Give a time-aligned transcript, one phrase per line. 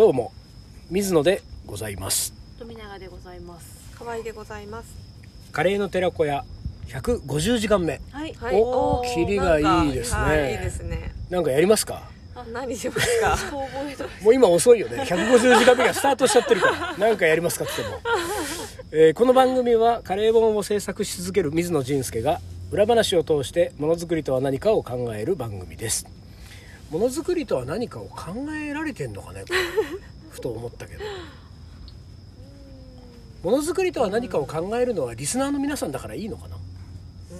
[0.00, 0.32] どうも
[0.88, 2.32] 水野でございます。
[2.58, 3.92] 富永でございます。
[3.98, 4.96] 可愛いでございます。
[5.52, 6.42] カレーの寺子屋
[6.88, 8.00] 150時間目。
[8.10, 8.32] はい。
[8.32, 8.54] はい。
[8.58, 10.18] おーキリがいいですね。
[10.18, 11.14] なんかはい、いいですね。
[11.28, 12.08] なんかやりますか？
[12.50, 13.36] 何しますか？
[13.36, 15.02] そう覚えてもう今遅いよね。
[15.02, 16.94] 150時間目がスタートしちゃってるから。
[16.96, 18.02] 何かやりますかって言っても、
[18.92, 22.40] えーこの番組はカレー本を制作し続ける水野仁介が
[22.70, 26.06] 裏話を通してものづくりとは何かを考える番組です
[26.90, 29.44] ものづくりとは何かを考えられてんのかね？
[30.30, 31.04] ふと思ったけど。
[33.42, 36.56] ものづくりとは何かを考えるのはリスナーの皆さんだからいいのかな？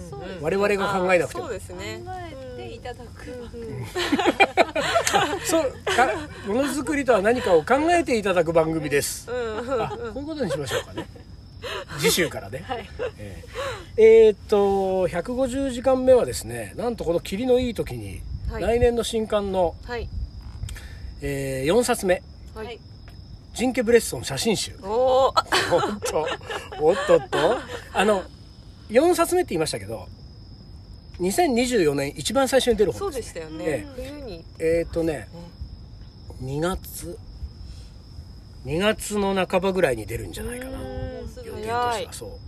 [0.09, 1.43] そうです我々が考えなくても。
[1.43, 2.01] そうですね。
[2.05, 2.11] 考
[2.57, 3.85] えていただくうん。
[5.45, 6.07] そうか
[6.47, 9.29] ものづくりとは何かを考えていただく番組です。
[9.29, 9.57] うん。
[9.59, 9.81] うん。
[9.81, 11.07] あこういうことにしましょうかね。
[11.99, 12.89] 次週からね、 はい。
[13.19, 14.01] えー。
[14.01, 20.09] えーっと150時間目はですねなんとこの霧のいい時に、はい来年の新刊の、はい。
[21.21, 22.21] え4冊目
[22.55, 22.79] ははいい。
[23.53, 25.31] 「ジンケ・ブレッソン写真集」おお。
[25.35, 26.27] あおっと
[26.81, 27.37] おっとっと
[27.93, 28.23] あの
[28.89, 30.07] 4冊目って言いましたけど
[31.19, 33.87] 2024年一番最初に出るそう本でしたよねえ。
[33.95, 34.45] 冬に。
[34.59, 35.27] えーっとねね
[36.41, 37.17] 2月
[38.65, 40.85] 2月の半ばぐらいに出るんじゃないかなうん
[41.45, 42.13] 予定と早いしては。
[42.13, 42.39] そ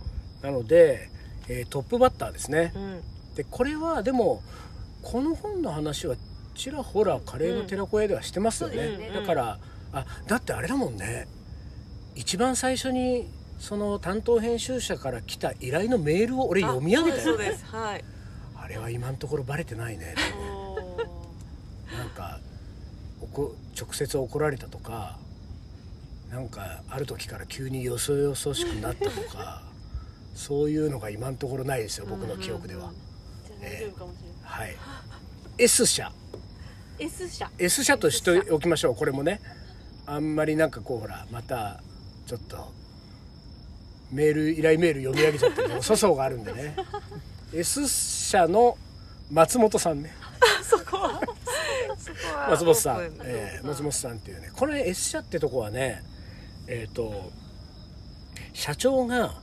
[0.42, 1.08] うなので、
[1.48, 3.02] えートップバッターですねうん。
[3.36, 4.42] でこれはでも
[5.04, 6.16] この本の話は
[6.54, 9.58] ちらほらカレーの寺子屋ではしてますよね,、うんだから
[9.92, 11.28] あだってあれだもんね。
[12.16, 17.22] 一番最初にその担当編集者から来た依頼のメールを俺読み上げたよ。
[17.22, 17.64] ねそうです。
[17.66, 18.04] はい。
[18.56, 20.14] あれは今のところバレてないね。
[21.96, 22.40] なんか
[23.20, 25.18] おこ直接怒られたとか
[26.30, 29.62] なんかある時から急によそよそしくなったとか
[30.34, 32.90] そういうのが今のところないですよ僕の記憶では、
[33.46, 34.76] じゃあ大丈夫かもしれないはい。
[35.58, 36.10] S 社。
[36.98, 37.50] S 社。
[37.58, 39.40] S 社としておきましょうこれもね。
[40.06, 41.80] あんまりなんかこうほらまた
[42.26, 42.72] ちょっと
[44.12, 46.76] メール依頼メール読み上げちゃってね粗相があるんでね。
[47.52, 48.76] S 社の
[49.30, 50.14] 松本さんね。
[50.62, 51.20] そこは。
[51.98, 52.50] そこは。
[52.50, 53.02] 松本さん。
[53.22, 54.50] えー松本さんっていうね。
[54.54, 56.02] これ S 社ってとこはね
[56.66, 57.32] えっ、と
[58.52, 59.34] 社長が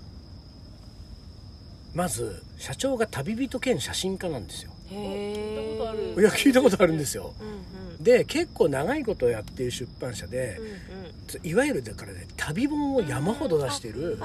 [1.94, 7.34] まず社長が旅人兼写真家なんですよへ聞いたことあるいや聞いたことあるんですよ。
[7.40, 7.52] うんう
[8.00, 8.04] ん。
[8.04, 14.18] で結構長いことやってる出版社でうんいわゆるだからね旅本を山ほど出してる。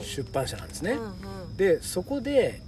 [0.00, 1.08] 出版社なんですね、うんう
[1.52, 1.56] ん。
[1.56, 2.60] でそこで、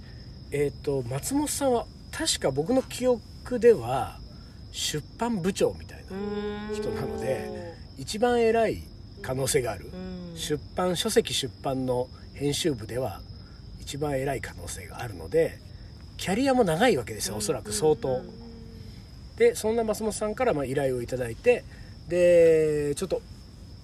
[0.51, 4.19] えー、と松本さんは確か僕の記憶では
[4.71, 8.83] 出版部長みたいな人なので一番偉い
[9.21, 9.89] 可能性がある。
[9.93, 10.37] うん。
[10.37, 13.21] 出版書籍出版の編集部では
[13.79, 15.59] 一番偉い可能性があるので
[16.17, 18.21] キャリアも長いわけですよおそらく相当。
[19.37, 21.63] でそんな松本さんからまあ依頼をいただいて
[22.07, 23.21] でちょっと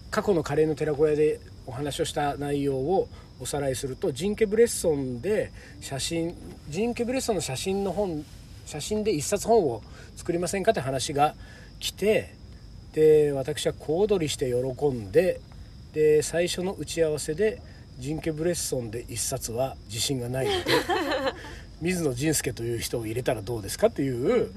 [0.10, 3.08] 過去のカレーの寺子屋でお話をした内容を
[3.40, 6.36] おさらいするとジンケ・ブレッソンで写真
[6.70, 8.26] ジンケ・ブレッソンの写真の本
[8.66, 9.82] 写真で一冊本を
[10.16, 11.36] 作りませんかって話が
[11.80, 12.34] 来て
[12.94, 15.40] で私は小躍りして喜んで
[15.94, 17.62] で最初の打ち合わせで
[18.00, 20.60] ジンケ・ブレッソンで一冊は自信がないので
[21.84, 24.50] 水野仁介という人を入れたらどうですかっていう、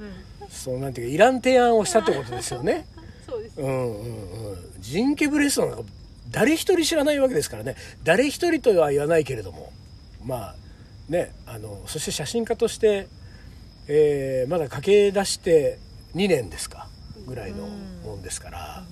[0.48, 2.86] そうなんていうかいらん提案をしたってことですよね。
[3.26, 3.60] そうです。
[3.60, 5.84] うんうんうん、ジンケ・ブレッソンなんか
[6.30, 7.74] 誰一人知らないわけですからね。
[8.04, 9.72] 誰一人とは言わないけれども。
[10.24, 10.54] まあ
[11.08, 13.08] ねあのそして写真家として、
[13.88, 15.78] えーまだ駆け出して
[16.14, 16.88] 2年ですか
[17.26, 17.66] ぐらいの
[18.04, 18.84] もんですから、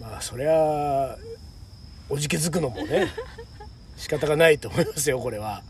[0.00, 1.16] まあそりゃ
[2.10, 3.08] おじけづくのもね
[3.96, 5.62] 仕方がないと思いますよこれは。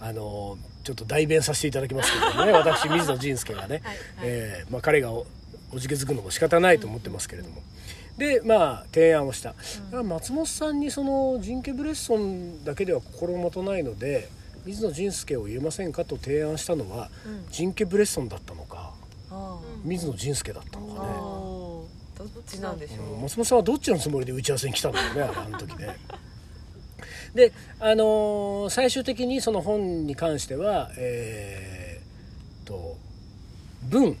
[0.00, 0.56] あの
[0.88, 2.52] ちょっと代弁させていただきますけれどもね。
[2.56, 3.82] 私水野仁介がね、
[4.22, 5.26] えーまあ、彼がお
[5.70, 7.60] おじけづくのも仕方ないと思ってますけれども、
[8.16, 14.30] でまあ提案をした、だから松本さんにそのジンケ・ブレッソンだけでは心もとないので
[14.64, 17.10] 水野仁介を入れませんかと提案したのは、
[17.50, 18.94] ジンケ・ブレッソンだったのか
[19.30, 21.84] あ水野仁介だったの
[22.16, 22.18] あ。
[22.18, 23.16] かね、どっちなんでしょう。
[23.16, 23.22] んう。
[23.24, 25.98] 松本さんはどっちのつもりで打ち合わせに来たんだろうねあの時ね。
[27.34, 32.96] であのー最終的にその本に関してはえー、と
[33.82, 34.16] 文うん。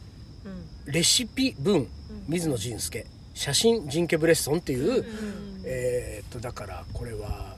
[0.86, 1.86] レシピ文
[2.28, 3.04] 水野仁介
[3.34, 5.04] 写真ジンケ・ブレッソンっていう、
[5.64, 7.56] えー、とだからこれは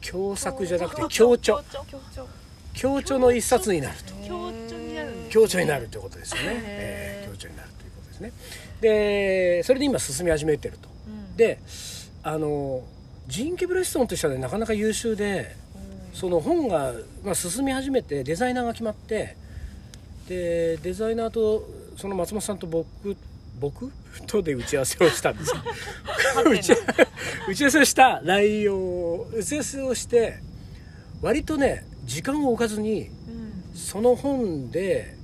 [0.00, 1.56] 共作じゃなくて共著
[2.80, 4.14] 共著の一冊になると。
[5.32, 8.32] 共著になるということですよね、えー共著になるということですね。
[8.80, 10.88] でそれで今進み始めてると、
[11.36, 11.58] で
[12.22, 12.82] あの
[13.28, 15.56] ジンケ・ブレッソンとしてはねなかなか優秀で
[16.12, 16.92] その本が、
[17.24, 19.36] まあ、進み始めてデザイナーが決まって
[20.28, 23.16] でデザイナーとその松本さんと僕
[23.58, 23.90] 僕？
[24.26, 25.52] とで打ち合わせをしたんです。
[26.72, 26.78] よ
[27.48, 30.38] 打ち合わせをした内容を打ち合わせをして
[31.20, 33.10] 割とね時間を置かずにうん。
[33.74, 35.16] その本で、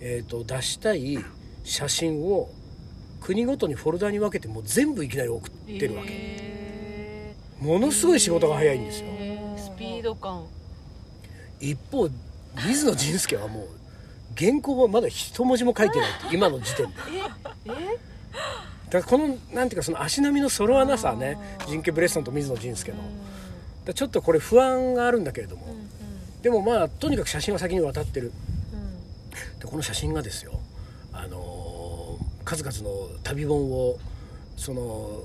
[0.00, 1.18] えー、と出したい
[1.64, 2.50] 写真を
[3.20, 6.57] 国ごとにフォルダに分けてもう全部いきなり送ってるわけ、へ
[7.60, 9.06] ものすごい仕事が早いんですよ。
[9.08, 9.58] ー。
[9.58, 10.46] スピード感。
[11.60, 12.08] 一方
[12.64, 13.68] 水野仁介はもう
[14.36, 16.92] 原稿はまだ一文字も書いてないって 今の時点で。
[17.66, 17.70] え
[18.90, 21.36] だからこのなんていうかその足並みの揃わなさね
[21.68, 22.98] ジンケ・ブレッソンと水野仁介の。
[23.92, 25.64] ちょっとこれ不安があるんだけれども、
[26.42, 28.32] でもまあとにかく写真は先に渡ってる。
[29.60, 30.60] でこの写真がですよ、
[31.12, 31.88] あのー
[32.48, 33.98] 数々の旅本を
[34.56, 35.20] その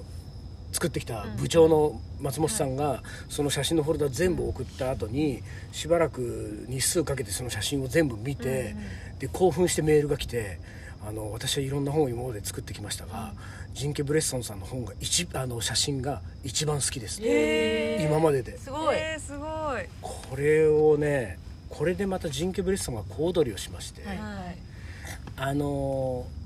[0.73, 8.75] 作ってきた部長の松本さんがその写真のフォルダ全部送った後にしばらく日数かけてその写真を全部見て、
[9.19, 10.59] で興奮してメールが来て
[11.07, 13.33] あの私はいろんな本を今まで作ってきましたが、
[13.73, 18.57] ジンケ・ブレッソンさんの本が一あの写真が一番好きです、今までで。
[18.57, 19.45] すごい、えー、すご
[19.77, 19.85] い。
[20.01, 21.37] これをね
[21.69, 24.17] これでまたジンケ・ブレッソンが小躍りをしまして、はい。
[24.17, 24.57] はい
[25.37, 26.43] あのー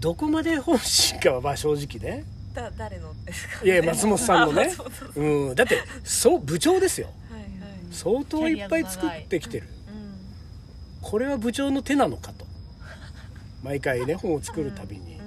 [0.00, 4.70] どこまで本心かはまあ正直ねだ誰のですかいやいや松本さんのね。
[4.74, 4.84] そ
[5.16, 7.08] うん、だってそう部長ですよ。
[7.30, 7.50] はいはい。
[7.90, 9.68] 相当いっぱい作ってきてる。
[9.88, 10.14] うん。
[11.00, 12.46] これは部長の手なのかと。
[13.62, 15.20] 毎回ね 本を作るたびに。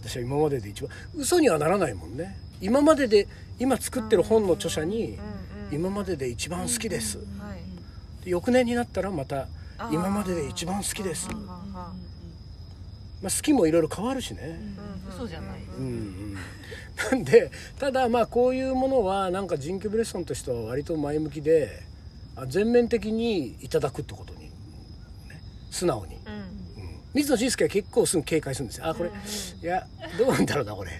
[0.00, 2.36] 私は今までで一番嘘にはならないもんね。
[2.60, 3.28] 今までで
[3.58, 5.74] 今作ってる本の著者にうんうん。
[5.74, 7.18] 今までで一番好きです。
[7.38, 8.24] はい。
[8.24, 9.48] で翌年になったらまた
[9.90, 11.28] 今までで一番好きです
[13.22, 14.58] まあ、好きもいろいろ変わるしね、
[15.06, 15.14] うん。
[15.14, 15.60] 嘘じゃない。
[15.78, 16.34] うんうん、
[17.12, 21.82] なんでただまあこういうものはなんかジンク・ブレッソンとしては割と前向きで
[22.36, 24.50] あ全面的にいただくってことに、ね、
[25.70, 26.32] 素直に、うん。
[26.32, 28.88] うん、水野仁介は結構すぐ警戒するんですよ。
[28.88, 29.86] あこれいや
[30.18, 30.90] どうなんだろうなこれ。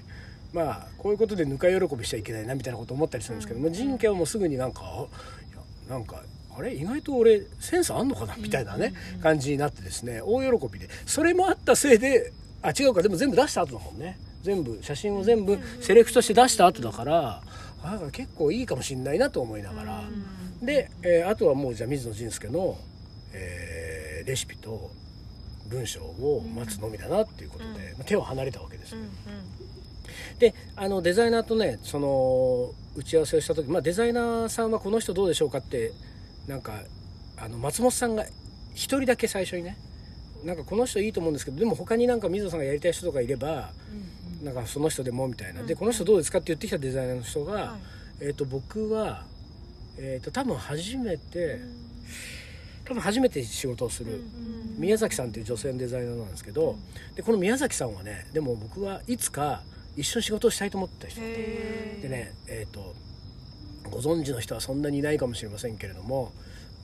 [0.52, 6.22] まあこういうことでぬか喜びしちゃいけないなみたいなこと思ったりするんですけども仁家はもうすぐになんかあいやなんか
[6.56, 6.74] あれ？
[6.74, 8.36] 意外と俺センスあんのかな？
[8.36, 10.88] みたいなね感じになってですね大喜びで。
[11.06, 12.32] それもあったせいで
[12.62, 13.02] あ違うか。
[13.02, 14.18] でも全部出した後だもんね。
[14.42, 17.42] 全部写真を全部セレクトして出した後だから
[17.82, 20.02] あ結構いいかもしんないなと思いながら。
[20.60, 22.76] で、えーあとはもうじゃあ水野仁介の、
[23.32, 24.92] えーレシピと
[25.66, 28.98] 文章を待つのみだなっていうことで、まあ手を離れたわけですよ、
[30.38, 35.90] であのデザイナーとねその打ち合わせをした時、まあ、デザイナーさんはこの人どうでしょうかって
[36.46, 36.80] なんか
[37.36, 38.24] あの松本さんが
[38.74, 39.76] 一人だけ最初にね
[40.44, 43.70] なんかこの人いいと思うんですけどでも他になんか水野さんがやりたい人とかいれば
[44.42, 45.62] なんかその人でもみたいな。
[45.62, 47.76] でこの人どうですかって言ってきたデザイナーの人が、
[48.20, 49.24] えー、と僕は、
[49.96, 51.60] えー、と多分初めて
[52.84, 54.20] 多分初めて仕事をする
[54.76, 56.76] 宮崎さんっていう女性のデザイナーなんですけど
[57.14, 59.62] でこの宮崎さんはねでも僕はいつか
[59.96, 61.20] 一緒に仕事をしたいと思ってた人。
[61.22, 62.94] へでねえっ、と
[63.90, 66.32] ご存知の人はそんなにいないかもしれませんけれども、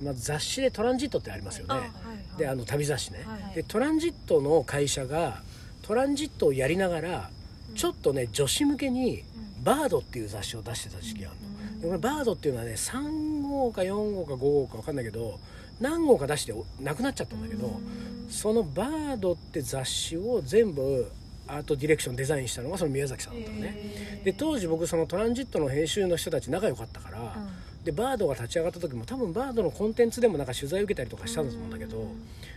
[0.03, 1.91] まあ、雑誌で「トランジット」ってありますよね、
[2.37, 5.43] であの旅雑誌ね、はいでトランジットの会社が
[5.83, 7.31] トランジットをやりながら
[7.75, 9.25] ちょっとね女子向けに
[9.65, 11.41] 「バード」っていう雑誌を出してた時期がある
[11.77, 15.39] の、でこれバードっていうのはね3号か4号か5号か分かんないけど
[15.81, 17.81] 何号か出してなくなっちゃったんだけど、
[18.29, 21.11] そのバードって雑誌を全部
[21.49, 27.37] アートディレクションデザインしたのがその宮崎さんだったのね、で当時僕そのトランジットの編集の人たち仲良かったから、
[27.85, 32.05] でバードが立ち上がった時も多分バードのコンテンツでもなんか取材受けたりとかしたんだと思うんだけど、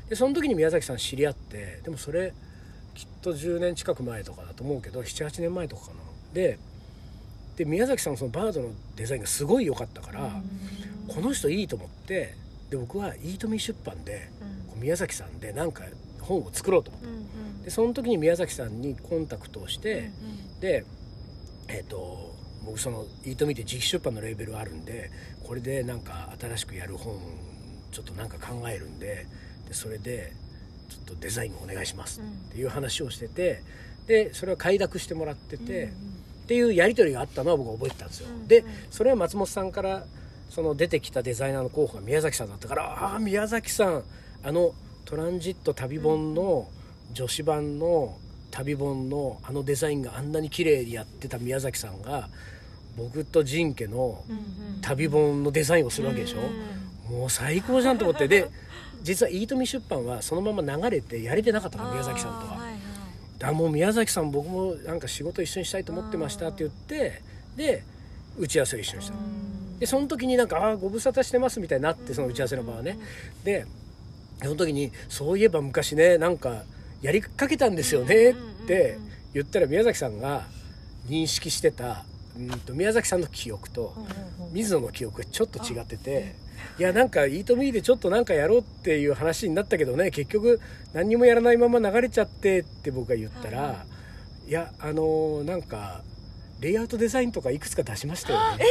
[0.09, 2.33] でその時に宮崎さん知り合ってでもそれ
[2.93, 5.99] きっと10年近く前とかだと思うけど78年前とかかな。
[6.33, 6.59] で
[7.55, 10.31] で宮崎さんのそのバードのデザインがすごい良かったから、
[11.07, 12.35] この人いいと思って
[12.69, 14.29] で僕はイートミー出版で、
[14.77, 15.83] 宮崎さんでなんか
[16.21, 16.91] 本を作ろうと。
[16.91, 20.11] 思ってでその時に宮崎さんにコンタクトをして、
[20.59, 20.83] で
[21.67, 22.35] えっ、と
[22.65, 25.11] 僕その「イートミーって自費出版のレーベルあるんで
[25.43, 27.17] これでなんか新しくやる本
[27.91, 29.27] ちょっとなんか考えるんで
[29.67, 30.33] でそれで
[30.89, 33.61] ちょっとデザインをお願いしますっていう話をしてて
[34.07, 40.05] でそれは快諾してもらってて、っていうやり取りがあったのは僕は覚えてたんですよ、でそれは松本さんから
[40.49, 44.03] その出てきたデザイナーの候補が宮崎さんだったからああ宮崎さん
[44.43, 44.73] あの
[45.05, 46.67] トランジット旅本の
[47.13, 48.17] 女子版の
[48.51, 52.29] 旅本のあのデザインがあんなに綺麗にやってた宮崎さんが
[52.97, 54.23] 僕と仁家の
[54.81, 58.27] 旅本のデザインをするわけでしょ、もう最高じゃんと思って。
[58.27, 58.49] で
[59.01, 62.59] 実はイートミ出版はそのまま流れてやれてなかったの宮崎さんとは。
[63.39, 67.23] だからもう宮崎さん僕もなんか仕事一緒にしたいと思ってましたって言って
[67.55, 67.83] で
[68.37, 69.13] 打ち合わせを一緒にした。
[69.13, 69.19] の
[69.79, 72.99] でその時になんか「ああご無沙汰してます」みたいになってその打ち合わせの場はね。
[73.43, 73.65] で
[74.41, 76.63] その時に「そういえば昔ねなんか
[77.01, 78.33] やりかけたんですよねっ
[78.67, 78.97] て
[79.33, 80.45] 言ったら宮崎さんが
[81.07, 82.03] 認識してた
[82.37, 83.93] うんと宮崎さんの記憶と
[84.51, 86.35] 水野の記憶がちょっと違ってて
[86.79, 90.59] いやなんか「イートミーでちょっとなんかやろうっていう話になったけどね結局
[90.93, 93.85] 何にもやらないまま流れちゃってって僕が言ったら
[94.47, 96.01] 「いやあのーなんか
[96.59, 98.65] レイアウトデザインとかいくつか出しましたよね」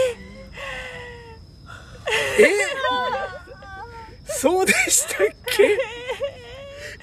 [2.38, 3.49] え？
[4.30, 5.78] そうでしたっけ？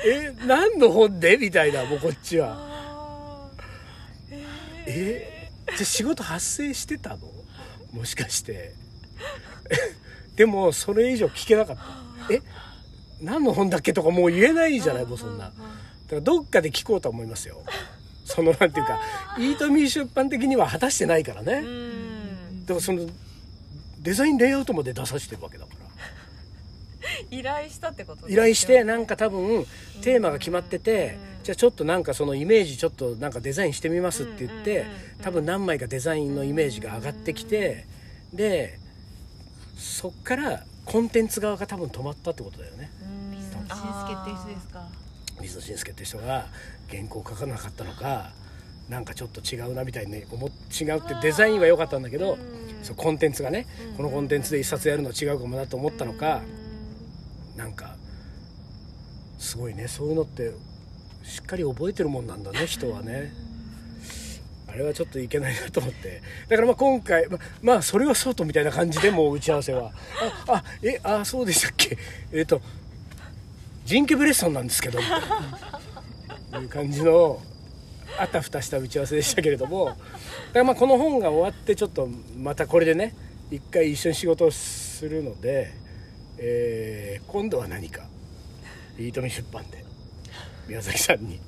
[0.05, 1.37] え何の本で？
[1.37, 3.49] みたいなもうこっちは。
[4.85, 7.17] えじゃあ仕事発生してたの？
[7.93, 8.73] もしかして。
[10.35, 12.33] でもそれ以上聞けなかった。
[12.33, 12.41] え
[13.21, 15.05] 何の本だっけとかもう言えないじゃない？
[15.05, 15.45] もうそんな。
[15.45, 15.55] だか
[16.11, 17.61] らどっかで聞こうとは思いますよ。
[18.25, 18.99] そのなんていうか
[19.37, 21.53] イートミー出版的には果たしてないからね。
[21.53, 22.61] うん。
[22.65, 23.07] だからその
[23.99, 25.65] デザインレイアウトまで出させてるわけだ
[27.31, 29.65] 依頼したってこと依頼してなんか多分
[30.01, 34.85] テーマが決まっててうんじゃあちょっとなんかそのイメージちょっとなんかデザインしてみますって言って
[35.21, 37.85] 多分何枚かデザインのイメージが上がってきて
[38.33, 38.79] で
[39.77, 42.89] そっからコンテンツ側が多分止まったってことだよね。
[43.01, 44.87] うん水野俊介っていう人ですか？
[45.41, 46.47] 水野俊介って人が
[46.89, 48.31] 原稿書かなかったのか
[48.89, 52.39] なんかちょっと違うなみたいに思っ違うってデザインは良かったんだけどうん。
[52.83, 56.41] そうコンテンツがねうんこのコンテンツで一冊やるのは違うかもなと思ったのか
[57.57, 57.95] なんか
[59.37, 59.87] すごいね。
[59.87, 60.51] そういうのって
[61.23, 63.33] しっかり覚えてるもんなんだね 人はね。
[64.69, 66.21] あれはちょっといけないなと思って。
[66.49, 69.91] だからまあ今回ままあそれはそうとみたいな感じでもう打ち合わせは。
[70.47, 71.97] ああえあそうでしたっけ？
[72.31, 72.61] えっ、と
[73.85, 74.99] ジンケブレッソンなんですけど。
[74.99, 75.21] みたい
[76.51, 77.41] ないう感じの
[78.19, 79.85] あたふたした打ち合わせでしたけれども。
[79.85, 79.99] だか
[80.53, 83.15] らまあこの本が終わってちょっとまたこれでね
[83.49, 85.71] 一回一緒に仕事をするので、
[86.39, 88.03] えー今度は何か？
[88.97, 89.83] 飯富出版で。
[90.67, 91.39] 宮崎さんに。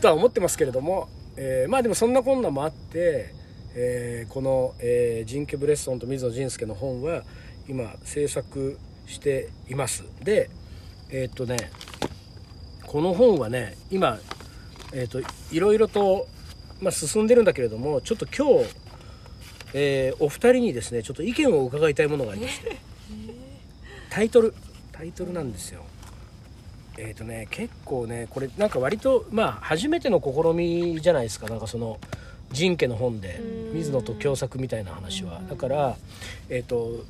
[0.00, 3.34] とは思ってますけれども、えーまあでもそんなこんなもあって、
[3.74, 7.22] えーこの、えージンケ・ブレッソンと水野仁介の本は
[7.68, 10.04] 今制作しています。
[10.22, 10.50] で
[11.10, 11.70] えっとね
[12.86, 14.18] この本はね今、
[14.92, 16.26] えっといろいろと、
[16.80, 18.70] まあ、進んでるんだけれどもちょっと今日、
[19.74, 22.76] えお二人にですねちょっと意見を伺いたいものがありまして。
[24.12, 24.52] タイトル
[24.92, 25.84] タイトルなんですよ。
[26.98, 31.48] えっ、とね結構ねこれなんか割とまあ初めての試みじゃないですか。
[31.48, 31.98] なんかその
[32.50, 33.72] 仁家の本でうん。
[33.72, 35.40] 水野と共作みたいな話は。
[35.48, 35.96] だから
[36.50, 37.06] えっ、と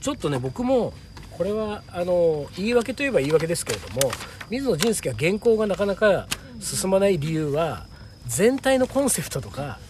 [0.00, 0.94] ちょっとね僕も
[1.32, 4.12] これはあの言い訳といえば言い訳ですけれども
[4.48, 6.28] 水野仁介が原稿がなかなか
[6.60, 7.86] 進まない理由は
[8.28, 9.80] 全体のコンセプトとか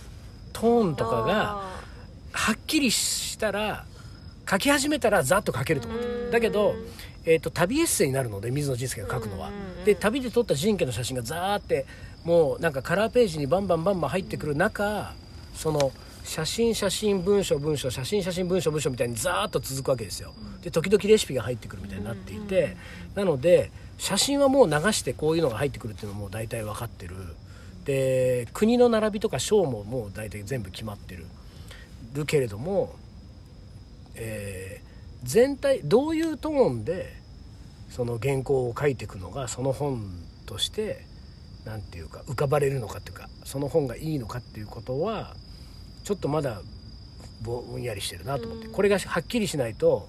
[0.54, 1.62] トーンとかが
[2.32, 3.84] はっきりしたら
[4.48, 6.75] 書き始めたらざっと書けると思うだけど、
[7.25, 9.50] えー、と旅エッセイになるので水野仁介が書くのは。
[9.85, 11.87] で旅で撮った仁家の写真がザーって
[12.25, 15.14] もうなんかカラーページにバンバンバンバン入ってくる中
[15.54, 15.92] その
[16.25, 20.33] 写真写真文章文章写真写真文章文章みたいにザーッと続くわけですよ。
[20.62, 22.76] で時々レシピが入ってくるみたいになっていて
[23.14, 27.14] なので写真はもう流してこういうのが入ってくるっていうのももう大体分かってる。
[27.85, 31.26] で国の並びとか章ももう大体全部決まってる。
[32.12, 32.95] るけれども、
[34.14, 34.87] えー
[35.26, 37.14] 全体どういうトーンで
[37.90, 40.02] その原稿を書いていくのがその本
[40.47, 41.04] として
[41.64, 45.35] 何て言うか浮かばれるのかっていうかその本がいいのかっていうことは
[46.04, 46.62] ちょっとまだ
[47.42, 50.09] ぼんやりしてるなと思ってこれがはっきりしないと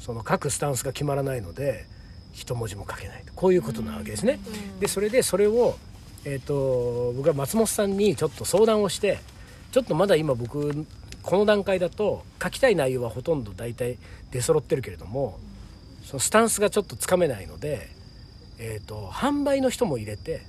[0.00, 1.86] その書くスタンスが決まらないので
[2.32, 4.38] 一文字も書けないとこういうことなわけですね。
[4.80, 5.76] でそれでそれを、
[6.24, 9.18] えー、と僕は松本さんにちょっと相談をして
[9.72, 10.86] ちょっとまだ今僕
[11.22, 13.98] この段階だと書きたい内容はほとんど大体
[14.30, 15.38] 出揃ってるけれども
[16.04, 17.88] そのスタンスがちょっとつかめないので、
[18.58, 20.42] えー、と販売の人も入れて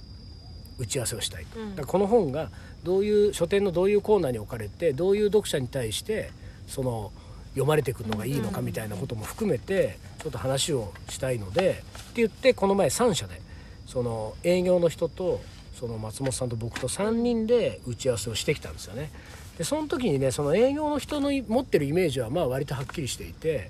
[0.80, 1.70] 打ち合わせをしたいと、うん。
[1.72, 2.50] だからこの本が
[2.84, 6.32] どういう書店のどういうコーナーに置かれてどういう読者に対して
[6.68, 7.12] その
[7.52, 11.82] 読まれていくのがいいのかみたいなことも含めてちょっと話をしたいのでって
[12.16, 13.42] 言ってこの前3社で
[13.86, 15.42] その営業の人と
[15.74, 19.12] その松本さんと僕と3人で打ち合わせをしてきたんですよね。
[19.58, 23.70] でその時にねその営業の人の持ってるイメージはまあ割とはっきりしていて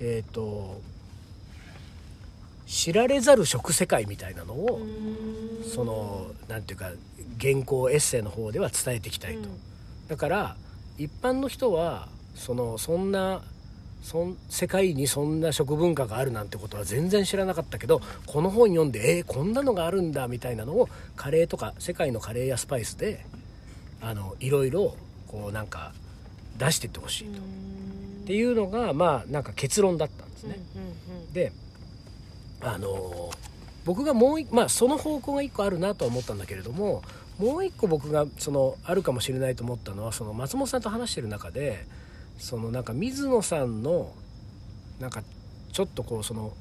[0.00, 0.80] えっ、と
[2.66, 4.80] 知られざる食世界みたいなのを
[5.74, 6.90] そのなんていうか
[7.40, 9.48] 原稿エッセイの方では伝えていきたいと、
[10.08, 10.56] だから
[10.98, 13.42] 一般の人はそのそんな
[14.02, 23.24] そん世界にそんな食文化があるなんてことは全然知らなかったけどこの本読んでえー、こんなのがあるんだみたいなのをカレーとか世界のカレーやスパイスで
[24.00, 24.96] あのいろいろ
[25.28, 25.92] こうなんか
[26.58, 30.58] 出していってほしいと、っていうのがまあなんか結論だったんですね。
[31.32, 31.52] で
[32.60, 33.30] あの
[33.84, 37.02] 僕がもういまあその方向が一個あるなとは思ったんだけれども
[37.38, 41.86] もう一個僕がそのあるかもしれないと思ったのはその松本さんと話してる中で
[42.40, 44.12] そのなんか水野さんの
[44.98, 45.22] なんか
[45.72, 46.52] ちょっとこうその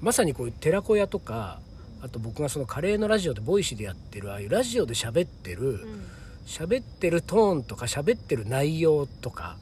[0.00, 1.60] まさにこういう寺子屋とか
[2.02, 6.04] あと僕がそのカレーのラジオで Voicy でやってるああいうラジオで喋ってるうん。
[6.46, 9.56] 喋ってるトーンとか喋ってる内容とか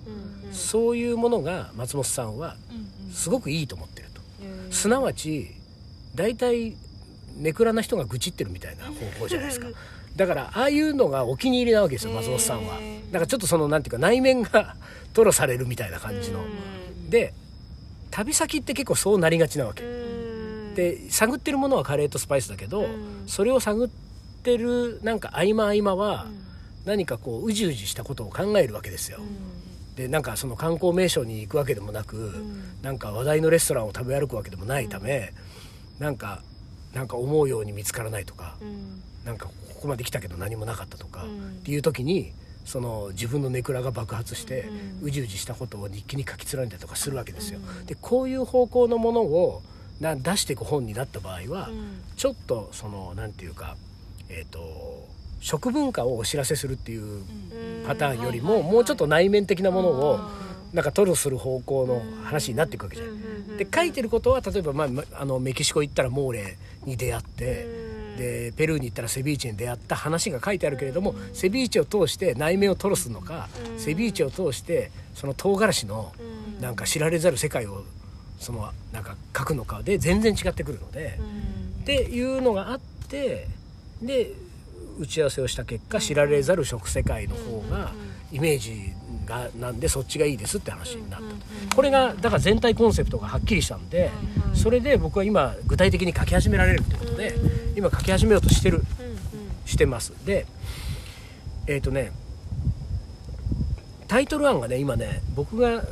[0.47, 3.13] うんそういうものが松本さんはうんうん。
[3.13, 4.21] すごくいいと思ってると。
[4.67, 5.51] うんすなわち
[6.15, 6.77] 大体
[7.37, 9.69] ネクラな人が愚痴ってるみたいな方法じゃないですか。
[10.17, 12.79] だからああいうのがお気に入りなわけですよ松本さんは。
[13.13, 14.77] だからちょっとそのなんていうか内面が
[15.13, 16.41] 吐露されるみたいな感じの。
[16.41, 17.11] うん。
[17.11, 17.35] で
[18.11, 19.85] 旅先って結構そうなりがちなわけ。
[19.85, 19.87] う
[20.73, 20.75] ん。
[20.75, 23.25] で探ってるものはカレーとスパイスだけどうん。
[23.27, 23.89] それを探っ
[24.43, 26.43] てるなんか合間合間はうん。
[26.87, 29.19] 何かこううじうじしたことを考えるわけですよ。
[29.97, 32.83] でなんかその観光名所に行くわけでもなく、ん。
[32.83, 35.33] なんか話題のレストランを食べ歩くわけでもないため、
[35.99, 36.43] なんか
[36.97, 39.03] なんか思うように見つからないとか、うん。
[39.27, 41.49] なんかここまで来たけど何もなかったとか、うん。
[41.49, 42.33] っていう時に
[42.65, 44.63] その自分のネクラが爆発して、
[45.03, 47.61] ううんじうじしたことを日記に書き連ねたりとかするわけですよ。
[47.61, 47.85] うん。
[47.85, 49.63] でこういう方向のものを
[50.01, 52.01] な出していく本になった場合は、うん。
[52.17, 53.77] ちょっとそのなんていうか
[54.31, 55.07] えっ、と
[55.41, 57.23] 食文化をお知らせするっていう
[57.87, 60.21] パターンよりも、もうちょっと内面的なものを
[60.77, 63.15] なんか吐露する方向の話になっていくわけじゃない。
[63.57, 67.67] で書いてることは例えば、まあま、あのメキシコ行ったらモーレに出会って、
[68.19, 73.81] でペルーに行ったらセビーチェに出会った話が書いてあるけれども、セビーチェを通して内面を吐露するのか、うん。
[73.81, 76.61] セビーチェを通してその唐辛子のうん。
[76.61, 77.83] なんか知られざる世界を
[78.39, 81.83] そのなんか書くのかで全然違ってくるので、うん。
[81.85, 83.49] っていうのがあって
[84.03, 84.33] で
[84.99, 87.93] 打ち合わせをした結果知られざる食世界の方が
[88.33, 88.93] イメージ
[89.25, 91.77] がなんでそっちがいいですって話になったと。
[91.77, 94.11] これがだから全体コンセプトがはっきりしたんで
[94.55, 97.35] それで僕は今具体的に書き始められるってことで
[97.77, 98.83] 今書き始めようとしてる
[99.65, 100.13] してます。
[100.25, 100.47] で
[101.67, 102.13] えっ、とね
[104.09, 105.83] タイトル案がね今ね僕が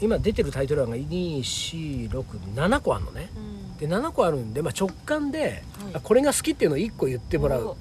[0.00, 3.30] 今出てるタイトル案が24667個あるのね。
[3.78, 5.62] で7個あるんで、まあ、直感で、
[5.94, 7.76] あこれが好きっていうのを1個言ってもらう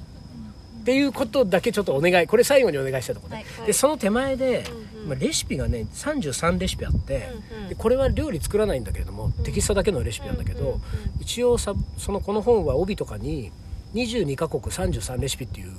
[0.89, 4.63] っていうことだけちょっとお願いこれ最後にお願いしたところね、はいでその手前で、
[4.95, 5.09] うんうん。
[5.09, 7.69] まあ、レシピがね33レシピあって、うんうん。
[7.69, 10.81] でこれは料理作らないんだけれども、テキストだけのレシピなんだけど、うんうんうん。
[11.21, 13.51] 一応さそのこの本は帯とかに
[13.93, 15.73] 22カ国33レシピっていう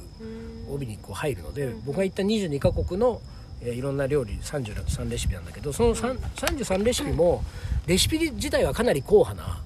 [0.72, 3.20] 帯にこう入るので、うん僕が言った22カ国の、
[3.62, 7.42] えーいろんな料理33レシピなんだけどその3 33レシピも
[7.86, 9.60] レシピ自体はかなり硬派な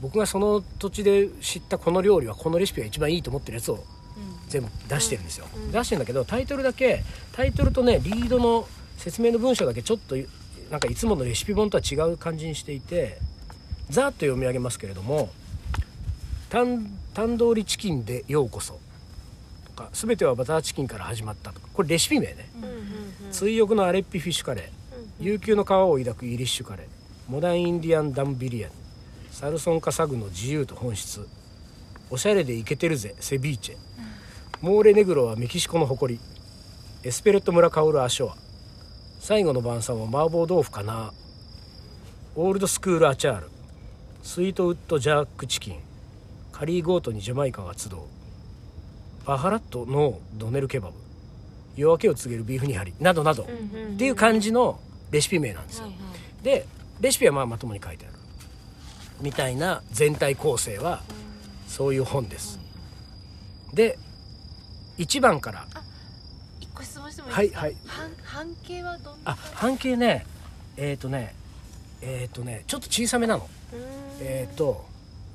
[0.00, 3.84] 僕がその土地で知ったこの料理はこのレシピが一番いいと思ってるやつを
[4.50, 5.72] 全部出してるんですよ、うん。
[5.72, 10.16] 出してるんだけどタイトルだけタイトルとねリードの説明の文章だけちょっと
[10.70, 13.18] なんかいつものレシピ本とは違う感じにしていて
[13.88, 15.30] ざーっと読み上げますけれども
[16.50, 18.78] 「タンタンドーリチキンでようこそ」
[19.66, 22.50] とか「全てはバターチキンから始まった」とかこれレシピ名ね。
[23.32, 26.86] 追憶のアレッピフィッシュカレー悠久の皮を抱くイリッシュカレー
[27.30, 28.74] モダンインディアンダンビリアニ
[29.30, 31.26] サルソンカサグの自由と本質
[32.10, 33.76] おしゃれでイケてるぜセビーチェ
[34.62, 36.20] モーレネグロはメキシコの誇り。
[37.02, 38.36] エスペレット村香るアショア。
[39.18, 41.14] 最後の晩餐は麻婆豆腐かな。
[42.36, 43.48] オールドスクールアチャール。
[44.22, 45.80] スイートウッドジャークチキン。
[46.52, 47.92] カリーゴートにジャマイカが集う。
[49.24, 50.94] バハラットのドネルケバブ。
[51.76, 52.92] 夜明けを告げるビーフニハリ。
[53.00, 53.44] などなど。
[53.44, 53.46] っ
[53.96, 54.78] ていう感じの
[55.10, 55.88] レシピ名なんですよ、
[56.42, 56.66] で
[57.00, 58.14] レシピはまあまともに書いてある。
[59.22, 61.00] みたいな全体構成は
[61.66, 62.60] そういう本です。
[63.72, 63.98] で
[65.00, 65.66] 1番から。
[66.60, 67.60] 一個質問してもいいですか？
[67.60, 67.76] はいはい。
[67.86, 69.32] 半半径はどんな？
[69.32, 70.26] あ半径ね
[70.76, 71.34] えっ、とね
[72.02, 73.48] えっ、とねちょっと小さめなの。
[74.20, 74.84] えっ、と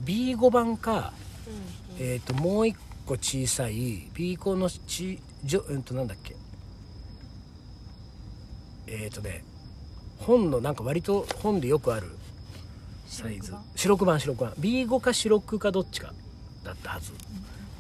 [0.04, 1.13] B5 番か
[1.99, 2.75] えっ、ともう一
[3.06, 6.36] 個小さい B5 のちじょうんとなんだっけ？
[8.88, 9.43] えっ、とね
[10.19, 12.15] 本のなんか割と本でよくある
[13.08, 13.54] サイズ。
[13.75, 16.13] 白黒版白黒版 B5 か白黒かどっちか
[16.63, 17.12] だったはず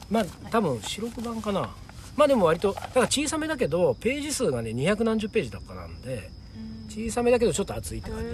[0.09, 1.69] まあ多分白黒版かな。
[2.15, 6.29] まあでも割とだから小さめだけどページ数がね200何十ページだかなんで
[6.89, 8.25] 小さめだけどちょっと厚いって感じ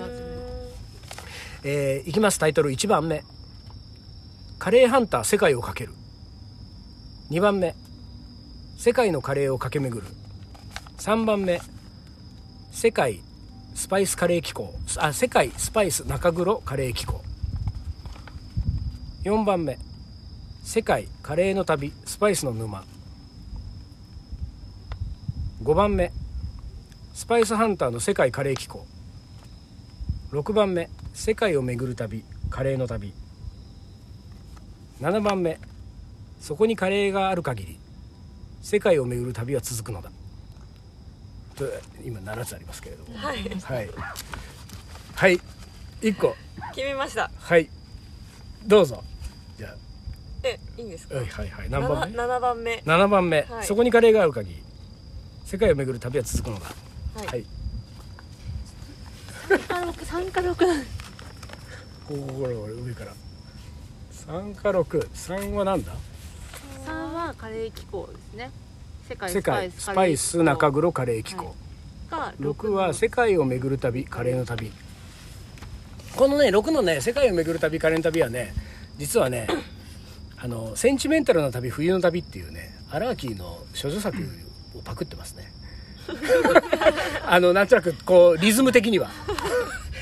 [1.63, 2.69] えーいきますタイトル。
[2.71, 3.23] 1番目
[4.59, 5.93] 「カレーハンター世界をかける」
[7.31, 7.75] 2番目
[8.77, 10.13] 「世界のカレーを駆け巡る」
[10.99, 11.59] 3番目
[12.71, 13.21] 「世界
[13.73, 17.21] スパイスカレー機構」あ世界スパイス中黒カレー機構。
[19.23, 19.79] 4番目
[20.63, 22.85] 「世界カレーの旅スパイスの沼」
[25.63, 26.11] 5番目
[27.13, 28.85] 「スパイスハンターの世界カレー機構」
[30.31, 33.13] 6番目「世界を巡る旅カレーの旅」
[35.01, 35.59] 7番目
[36.39, 37.79] そこにカレーがある限り
[38.61, 40.11] 世界を巡る旅は続くのだ。
[41.55, 41.65] と
[42.05, 43.17] 今7つありますけれども。
[43.17, 43.37] はい。
[43.49, 43.89] はい。
[45.15, 45.39] はい。
[46.01, 46.35] 1個。
[46.73, 47.31] 決めました。
[47.37, 47.69] はい。
[48.65, 49.03] どうぞ。
[49.57, 49.75] じゃ
[50.43, 51.15] えいいんですか？
[51.15, 51.49] あはいはい。
[51.49, 52.83] はい何番目？7, 番目。
[52.85, 53.65] 7番目、はい。
[53.65, 54.63] そこにカレーがある限り
[55.45, 56.65] 世界を巡る旅は続くのだ。
[57.15, 57.45] はい、はい。
[59.49, 60.57] 三か六三か六。
[60.65, 60.65] こ
[62.07, 63.13] ここれ上から。
[64.27, 65.93] 3か63はなんだ？
[66.85, 68.51] 三はカレー機構ですね。
[69.09, 71.53] 世界世界スパイス中黒カレー機構、
[72.09, 74.71] が6は世界を巡る旅カレーの旅。
[76.15, 78.53] このね6のね世界を巡る旅カレーの旅はね
[78.97, 79.47] 実はね
[80.43, 84.17] あのセンチメンタルな旅冬の旅っていうねアラーキーの処女作
[84.75, 85.51] をパクってますね。
[87.27, 89.11] あのなんとなくこうリズム的には。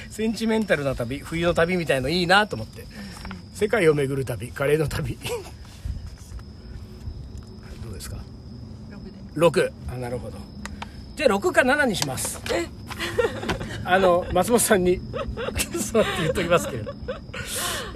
[0.10, 2.86] センチメンタルな旅冬の旅みたいのいいなと思って。
[3.54, 5.17] 世界を巡る旅カレーの旅。
[7.84, 8.15] どうですか
[9.36, 10.38] ？6あなるほど。
[11.17, 12.39] じゃあ6か7にします。
[13.84, 15.02] あの松本さんに
[15.78, 16.93] そうって言っときますけれど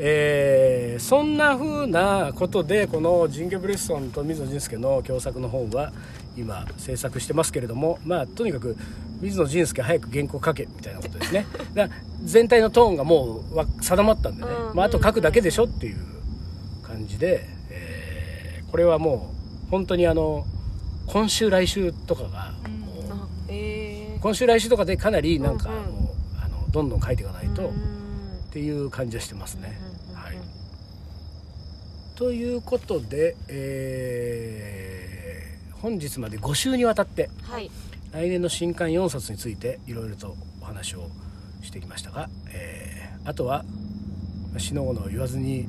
[0.05, 5.91] えーそんな風なことでこのジンゲ・ブレッソンと水野仁介の共作の本は
[6.37, 8.75] 今制作してますけれどもまあとにかく
[9.21, 11.45] 水野仁介早く原稿書けみたいなことですね。
[11.73, 11.87] だ
[12.23, 15.97] 全体のトーンがもうわ定まったんでね、うんまあ、あと書くだけでしょっていう
[16.83, 19.31] 感じで、えーこれはも
[19.67, 20.45] う本当にあの
[21.05, 22.33] 今週来週とかがもう
[23.11, 25.83] あえー、今週来週とかでかなりなんかうんうん。
[25.83, 27.73] もうあのどんどん書いていかないとっうん
[28.51, 29.79] ていう感じはしてますね。
[32.15, 34.93] ということで、えー
[35.83, 37.69] 本日まで5週にわたってはい。
[38.13, 41.09] 来年の新刊4冊についていろいろとお話を
[41.61, 43.65] してきましたが、えーあとは
[44.57, 45.65] しのごの言わずに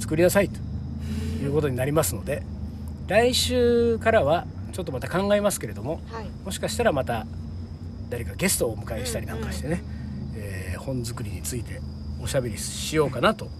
[0.00, 0.58] 作りなさいと
[1.42, 2.42] いうことになりますので
[3.08, 6.28] 来週からはちょっとまた考えますけれどもはい。
[6.44, 7.26] もしかしたらまた
[8.08, 9.82] 誰かゲストをお迎えしたりなんかしてね、
[10.36, 11.80] えー本作りについて
[12.20, 13.54] おしゃべりしようかなと思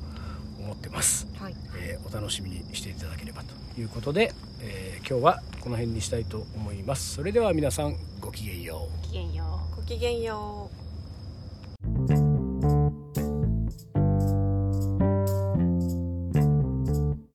[0.80, 1.54] ってます、はい。
[1.78, 7.14] えーお楽しみにしていただければということで、えー今日はこの辺にしたいと思います。
[7.14, 8.96] それでは皆さんごきげんよう。
[9.02, 9.76] ごきげんよう。
[9.76, 10.79] ごきげんよう